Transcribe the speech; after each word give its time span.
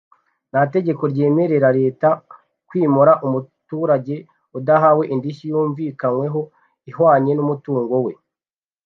nta 0.51 0.61
tegeko 0.73 1.03
ryemerera 1.13 1.69
Leta 1.79 2.09
kwimura 2.67 3.13
umuturage 3.25 4.15
adahawe 4.57 5.03
indishyi 5.13 5.45
yumvikanyweho 5.53 6.41
ihwanye 6.89 7.31
n’umutungo 7.35 7.95
we 8.05 8.13